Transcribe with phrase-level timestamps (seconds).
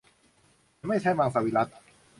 [0.77, 1.71] ฉันไม่ใช่มังสวิรัติ